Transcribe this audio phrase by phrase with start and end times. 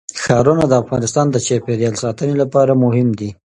[0.21, 3.29] ښارونه د افغانستان د چاپیریال ساتنې لپاره مهم دي.